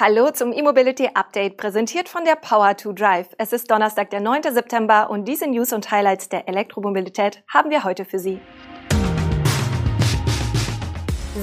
[0.00, 3.30] Hallo zum E-Mobility Update, präsentiert von der Power to Drive.
[3.36, 4.42] Es ist Donnerstag, der 9.
[4.54, 8.40] September und diese News und Highlights der Elektromobilität haben wir heute für Sie.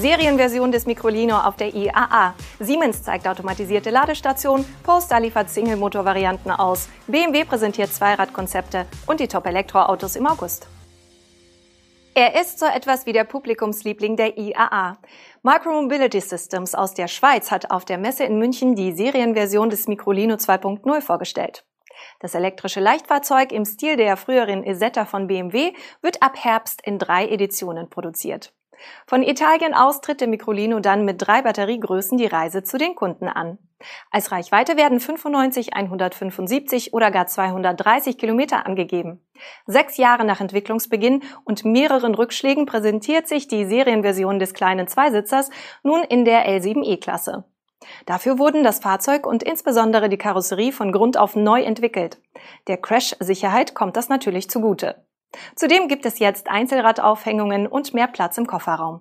[0.00, 2.34] Serienversion des Microlino auf der IAA.
[2.58, 10.26] Siemens zeigt automatisierte Ladestation, Polestar liefert Single-Motor-Varianten aus, BMW präsentiert Zweiradkonzepte und die Top-Elektroautos im
[10.26, 10.66] August.
[12.18, 14.96] Er ist so etwas wie der Publikumsliebling der IAA.
[15.42, 20.36] Micromobility Systems aus der Schweiz hat auf der Messe in München die Serienversion des Microlino
[20.36, 21.66] 2.0 vorgestellt.
[22.20, 27.28] Das elektrische Leichtfahrzeug im Stil der früheren Isetta von BMW wird ab Herbst in drei
[27.28, 28.54] Editionen produziert.
[29.06, 33.28] Von Italien aus tritt der Microlino dann mit drei Batteriegrößen die Reise zu den Kunden
[33.28, 33.58] an.
[34.10, 39.20] Als Reichweite werden 95, 175 oder gar 230 Kilometer angegeben.
[39.66, 45.50] Sechs Jahre nach Entwicklungsbeginn und mehreren Rückschlägen präsentiert sich die Serienversion des kleinen Zweisitzers
[45.82, 47.44] nun in der L7e-Klasse.
[48.06, 52.18] Dafür wurden das Fahrzeug und insbesondere die Karosserie von Grund auf neu entwickelt.
[52.68, 55.05] Der Crash-Sicherheit kommt das natürlich zugute.
[55.54, 59.00] Zudem gibt es jetzt Einzelradaufhängungen und mehr Platz im Kofferraum.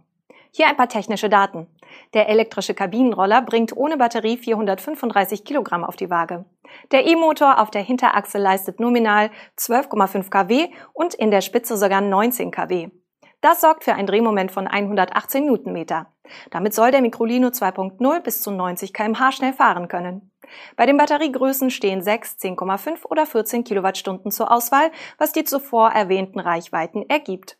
[0.51, 1.67] Hier ein paar technische Daten.
[2.13, 6.45] Der elektrische Kabinenroller bringt ohne Batterie 435 Kilogramm auf die Waage.
[6.91, 12.51] Der E-Motor auf der Hinterachse leistet nominal 12,5 kW und in der Spitze sogar 19
[12.51, 12.89] kW.
[13.41, 16.07] Das sorgt für ein Drehmoment von 118 Newtonmeter.
[16.51, 20.31] Damit soll der Microlino 2.0 bis zu 90 kmh schnell fahren können.
[20.75, 26.39] Bei den Batteriegrößen stehen 6, 10,5 oder 14 Kilowattstunden zur Auswahl, was die zuvor erwähnten
[26.39, 27.57] Reichweiten ergibt.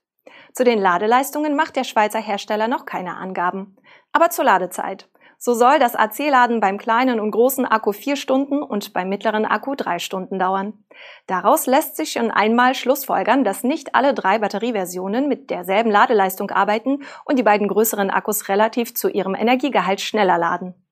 [0.54, 3.78] Zu den Ladeleistungen macht der Schweizer Hersteller noch keine Angaben.
[4.12, 5.10] Aber zur Ladezeit.
[5.38, 9.76] So soll das AC-Laden beim kleinen und großen Akku vier Stunden und beim mittleren Akku
[9.76, 10.86] drei Stunden dauern.
[11.28, 17.04] Daraus lässt sich schon einmal schlussfolgern, dass nicht alle drei Batterieversionen mit derselben Ladeleistung arbeiten
[17.26, 20.85] und die beiden größeren Akkus relativ zu ihrem Energiegehalt schneller laden.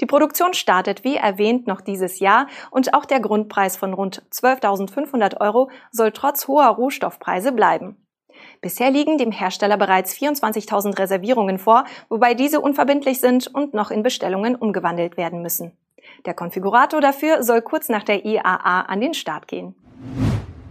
[0.00, 5.40] Die Produktion startet wie erwähnt noch dieses Jahr und auch der Grundpreis von rund 12.500
[5.40, 7.96] Euro soll trotz hoher Rohstoffpreise bleiben.
[8.60, 14.02] Bisher liegen dem Hersteller bereits 24.000 Reservierungen vor, wobei diese unverbindlich sind und noch in
[14.02, 15.72] Bestellungen umgewandelt werden müssen.
[16.24, 19.74] Der Konfigurator dafür soll kurz nach der IAA an den Start gehen.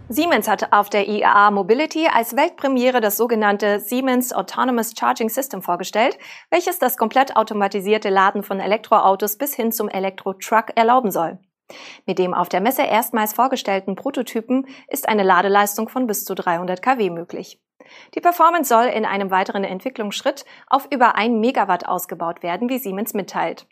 [0.08, 6.16] Siemens hat auf der IAA Mobility als Weltpremiere das sogenannte Siemens Autonomous Charging System vorgestellt,
[6.48, 11.40] welches das komplett automatisierte Laden von Elektroautos bis hin zum Elektro-Truck erlauben soll.
[12.06, 16.80] Mit dem auf der Messe erstmals vorgestellten Prototypen ist eine Ladeleistung von bis zu 300
[16.80, 17.60] kW möglich.
[18.14, 23.12] Die Performance soll in einem weiteren Entwicklungsschritt auf über 1 Megawatt ausgebaut werden, wie Siemens
[23.12, 23.66] mitteilt.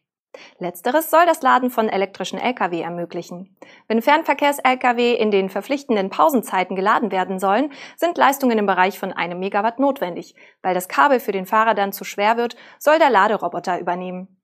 [0.59, 3.57] Letzteres soll das Laden von elektrischen Lkw ermöglichen.
[3.89, 9.39] Wenn Fernverkehrs-Lkw in den verpflichtenden Pausenzeiten geladen werden sollen, sind Leistungen im Bereich von einem
[9.39, 10.35] Megawatt notwendig.
[10.63, 14.41] Weil das Kabel für den Fahrer dann zu schwer wird, soll der Laderoboter übernehmen.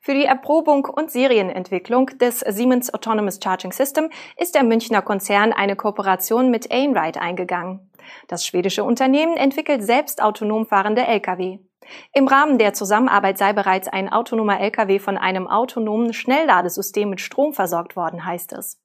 [0.00, 5.76] Für die Erprobung und Serienentwicklung des Siemens Autonomous Charging System ist der Münchner Konzern eine
[5.76, 7.90] Kooperation mit Einride eingegangen.
[8.28, 11.58] Das schwedische Unternehmen entwickelt selbst autonom fahrende Lkw.
[12.12, 17.52] Im Rahmen der Zusammenarbeit sei bereits ein autonomer Lkw von einem autonomen Schnellladesystem mit Strom
[17.52, 18.78] versorgt worden, heißt es.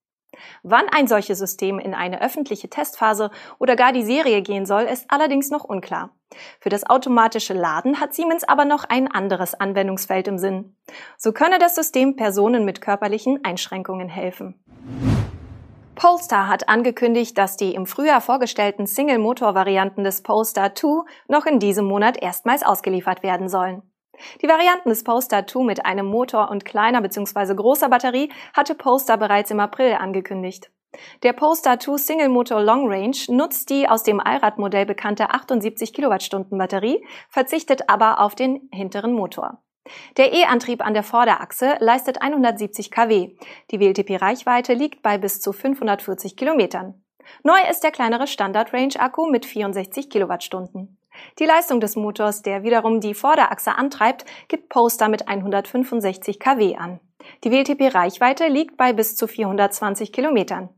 [0.64, 5.06] Wann ein solches System in eine öffentliche Testphase oder gar die Serie gehen soll, ist
[5.10, 6.12] allerdings noch unklar.
[6.60, 10.76] Für das automatische Laden hat Siemens aber noch ein anderes Anwendungsfeld im Sinn.
[11.18, 14.62] So könne das System Personen mit körperlichen Einschränkungen helfen.
[15.98, 21.86] Polestar hat angekündigt, dass die im Frühjahr vorgestellten Single-Motor-Varianten des Polestar 2 noch in diesem
[21.86, 23.82] Monat erstmals ausgeliefert werden sollen.
[24.44, 27.56] Die Varianten des Polestar 2 mit einem Motor und kleiner bzw.
[27.56, 30.72] großer Batterie hatte Polestar bereits im April angekündigt.
[31.24, 36.60] Der Polestar 2 Single Motor Long Range nutzt die aus dem Allradmodell bekannte 78 Kilowattstunden
[36.60, 39.64] Batterie, verzichtet aber auf den hinteren Motor.
[40.18, 43.36] Der E-Antrieb an der Vorderachse leistet 170 kW.
[43.72, 47.02] Die WLTP-Reichweite liegt bei bis zu 540 Kilometern.
[47.44, 50.98] Neu ist der kleinere Standard-Range-Akku mit 64 Kilowattstunden.
[51.40, 57.00] Die Leistung des Motors, der wiederum die Vorderachse antreibt, gibt Poster mit 165 kW an.
[57.44, 60.70] Die WLTP-Reichweite liegt bei bis zu 420 Kilometern.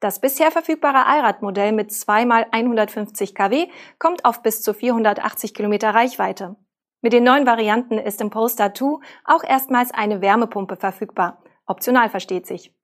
[0.00, 5.94] Das bisher verfügbare Allradmodell mit 2 x 150 kW kommt auf bis zu 480 Kilometer
[5.94, 6.56] Reichweite.
[7.02, 11.42] Mit den neuen Varianten ist im Polestar 2 auch erstmals eine Wärmepumpe verfügbar.
[11.66, 12.74] Optional versteht sich.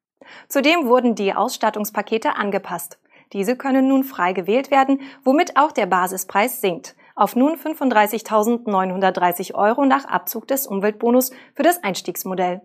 [0.49, 2.99] Zudem wurden die Ausstattungspakete angepasst.
[3.33, 9.87] Diese können nun frei gewählt werden, womit auch der Basispreis sinkt auf nun 35.930 Euro
[9.87, 12.61] nach Abzug des Umweltbonus für das Einstiegsmodell.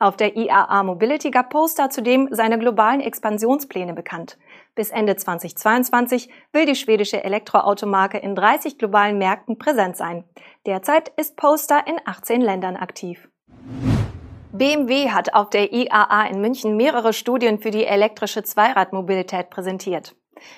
[0.00, 4.36] Auf der IAA Mobility gab Polestar zudem seine globalen Expansionspläne bekannt.
[4.74, 10.24] Bis Ende 2022 will die schwedische Elektroautomarke in 30 globalen Märkten präsent sein.
[10.66, 13.28] Derzeit ist Polestar in 18 Ländern aktiv.
[14.52, 20.16] BMW hat auf der IAA in München mehrere Studien für die elektrische Zweiradmobilität präsentiert.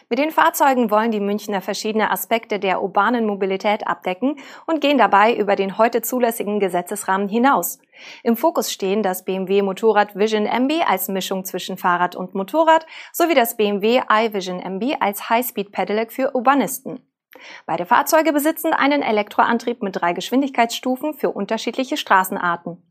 [0.08, 5.34] Mit den Fahrzeugen wollen die Münchner verschiedene Aspekte der urbanen Mobilität abdecken und gehen dabei
[5.34, 7.78] über den heute zulässigen Gesetzesrahmen hinaus.
[8.22, 13.34] Im Fokus stehen das BMW Motorrad Vision MB als Mischung zwischen Fahrrad und Motorrad sowie
[13.34, 17.00] das BMW iVision MB als High-Speed Pedelec für Urbanisten.
[17.66, 22.82] Beide Fahrzeuge besitzen einen Elektroantrieb mit drei Geschwindigkeitsstufen für unterschiedliche Straßenarten.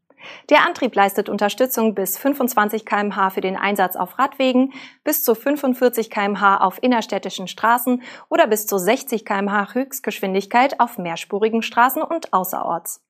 [0.50, 4.74] Der Antrieb leistet Unterstützung bis 25 kmh für den Einsatz auf Radwegen,
[5.04, 11.62] bis zu 45 kmh auf innerstädtischen Straßen oder bis zu 60 kmh Höchstgeschwindigkeit auf mehrspurigen
[11.62, 13.02] Straßen und außerorts.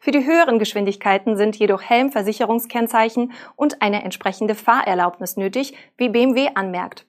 [0.00, 7.06] Für die höheren Geschwindigkeiten sind jedoch Helmversicherungskennzeichen und eine entsprechende Fahrerlaubnis nötig, wie BMW anmerkt.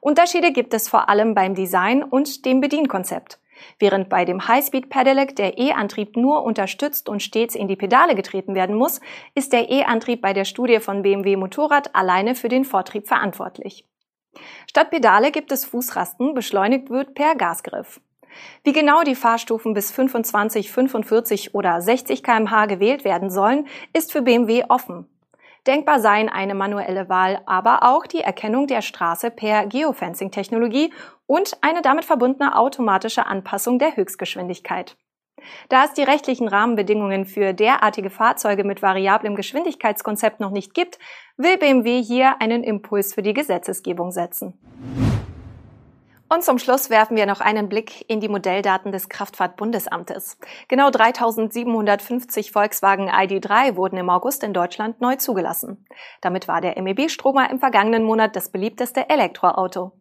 [0.00, 3.38] Unterschiede gibt es vor allem beim Design und dem Bedienkonzept.
[3.78, 8.54] Während bei dem High-Speed Pedelec der E-Antrieb nur unterstützt und stets in die Pedale getreten
[8.54, 9.00] werden muss,
[9.34, 13.84] ist der E-Antrieb bei der Studie von BMW Motorrad alleine für den Vortrieb verantwortlich.
[14.68, 18.00] Statt Pedale gibt es Fußrasten, beschleunigt wird per Gasgriff.
[18.62, 24.22] Wie genau die Fahrstufen bis 25, 45 oder 60 kmh gewählt werden sollen, ist für
[24.22, 25.08] BMW offen.
[25.66, 30.92] Denkbar seien eine manuelle Wahl, aber auch die Erkennung der Straße per Geofencing-Technologie
[31.28, 34.96] und eine damit verbundene automatische Anpassung der Höchstgeschwindigkeit.
[35.68, 40.98] Da es die rechtlichen Rahmenbedingungen für derartige Fahrzeuge mit variablem Geschwindigkeitskonzept noch nicht gibt,
[41.36, 44.58] will BMW hier einen Impuls für die Gesetzesgebung setzen.
[46.30, 50.36] Und zum Schluss werfen wir noch einen Blick in die Modelldaten des Kraftfahrtbundesamtes.
[50.68, 55.86] Genau 3750 Volkswagen ID3 wurden im August in Deutschland neu zugelassen.
[56.20, 59.92] Damit war der MEB Stromer im vergangenen Monat das beliebteste Elektroauto.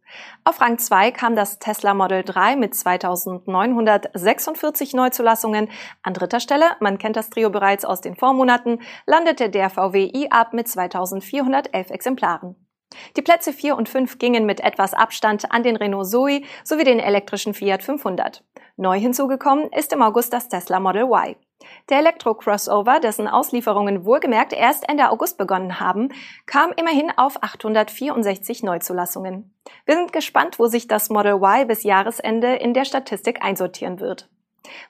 [0.43, 5.69] Auf Rang 2 kam das Tesla Model 3 mit 2946 Neuzulassungen.
[6.03, 10.51] An dritter Stelle, man kennt das Trio bereits aus den Vormonaten, landete der VW i-Up
[10.53, 12.66] mit 2411 Exemplaren.
[13.15, 16.99] Die Plätze 4 und 5 gingen mit etwas Abstand an den Renault Zoe sowie den
[16.99, 18.43] elektrischen Fiat 500.
[18.77, 21.35] Neu hinzugekommen ist im August das Tesla Model Y.
[21.89, 26.09] Der Elektro-Crossover, dessen Auslieferungen wohlgemerkt erst Ende August begonnen haben,
[26.45, 29.53] kam immerhin auf 864 Neuzulassungen.
[29.85, 34.29] Wir sind gespannt, wo sich das Model Y bis Jahresende in der Statistik einsortieren wird.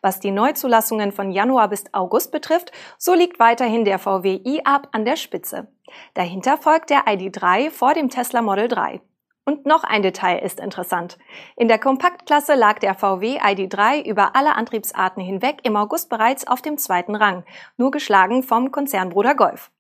[0.02, 5.06] Was die Neuzulassungen von Januar bis August betrifft, so liegt weiterhin der VW i-Up an
[5.06, 5.68] der Spitze.
[6.14, 9.02] Dahinter folgt der ID3 vor dem Tesla Model 3.
[9.46, 11.18] Und noch ein Detail ist interessant.
[11.56, 16.62] In der Kompaktklasse lag der VW ID3 über alle Antriebsarten hinweg im August bereits auf
[16.62, 17.46] dem zweiten Rang,
[17.78, 19.72] nur geschlagen vom Konzernbruder Golf.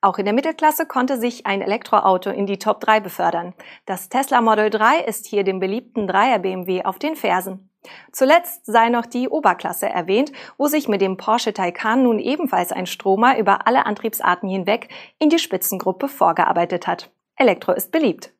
[0.00, 3.54] Auch in der Mittelklasse konnte sich ein Elektroauto in die Top 3 befördern.
[3.86, 7.71] Das Tesla Model 3 ist hier dem beliebten Dreier BMW auf den Fersen.
[8.12, 12.86] Zuletzt sei noch die Oberklasse erwähnt, wo sich mit dem Porsche Taycan nun ebenfalls ein
[12.86, 14.88] Stromer über alle Antriebsarten hinweg
[15.18, 17.10] in die Spitzengruppe vorgearbeitet hat.
[17.36, 18.32] Elektro ist beliebt.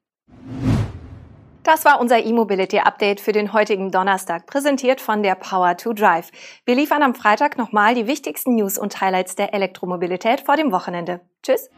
[1.64, 6.30] Das war unser E-Mobility Update für den heutigen Donnerstag, präsentiert von der Power to Drive.
[6.64, 11.20] Wir liefern am Freitag nochmal die wichtigsten News und Highlights der Elektromobilität vor dem Wochenende.
[11.42, 11.70] Tschüss!